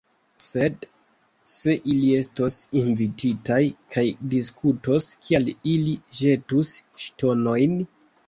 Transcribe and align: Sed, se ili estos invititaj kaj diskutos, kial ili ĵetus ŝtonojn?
Sed, 0.43 0.85
se 1.49 1.73
ili 1.95 2.07
estos 2.21 2.55
invititaj 2.79 3.59
kaj 3.95 4.05
diskutos, 4.33 5.09
kial 5.27 5.53
ili 5.75 5.93
ĵetus 6.21 6.73
ŝtonojn? 7.05 7.77